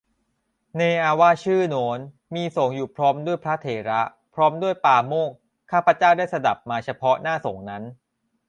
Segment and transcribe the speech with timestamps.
[0.77, 1.99] ในอาวาสชื่อโน้น
[2.35, 4.01] มีสงฆ์อยู่พร้อมด้วยพระเถระ
[4.33, 5.35] พร้อมด้วยปาโมกข์
[5.71, 7.83] ข้าพเจ้าได้สดับมาเฉพาะหน้าสงฆ์นั้น